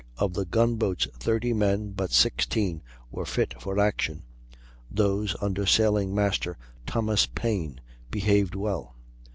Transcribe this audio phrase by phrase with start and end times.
[0.17, 4.23] Of the gun boat's 30 men but 16 were fit for action:
[4.89, 8.95] those, under Sailing master Thomas Paine, behaved well.